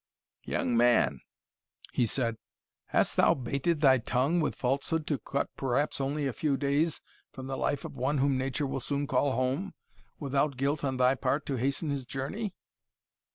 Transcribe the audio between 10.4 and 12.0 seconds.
guilt on thy part to hasten